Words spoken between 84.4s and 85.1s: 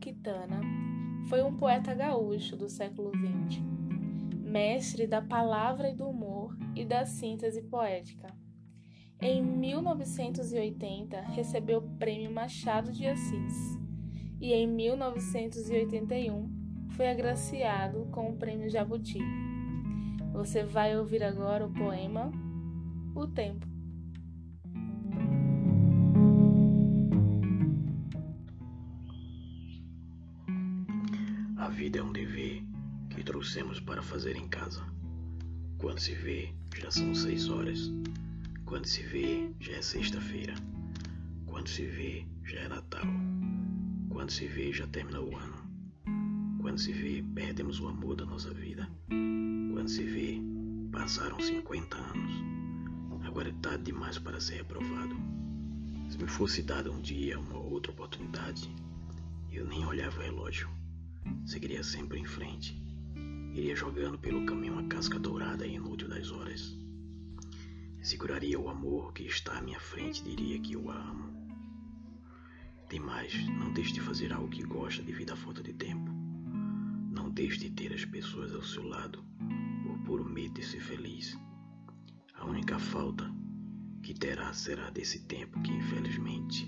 será